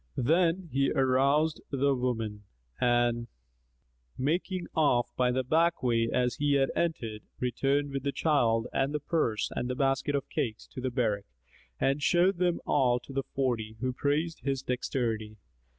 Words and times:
Then 0.17 0.67
he 0.71 0.91
aroused 0.91 1.61
the 1.69 1.93
woman 1.93 2.45
and 2.79 3.27
making 4.17 4.65
off 4.73 5.11
by 5.15 5.31
the 5.31 5.43
back 5.43 5.83
way 5.83 6.09
as 6.11 6.37
he 6.37 6.53
had 6.53 6.71
entered, 6.75 7.21
returned 7.39 7.91
with 7.91 8.01
the 8.01 8.11
child 8.11 8.65
and 8.73 8.95
the 8.95 8.99
purse 8.99 9.51
and 9.55 9.69
the 9.69 9.75
basket 9.75 10.15
of 10.15 10.27
cakes 10.27 10.65
to 10.73 10.81
the 10.81 10.89
barrack 10.89 11.25
and 11.79 12.01
showed 12.01 12.37
them 12.39 12.61
all 12.65 12.99
to 12.99 13.13
the 13.13 13.21
Forty, 13.35 13.77
who 13.79 13.93
praised 13.93 14.39
his 14.39 14.63
dexterity. 14.63 15.37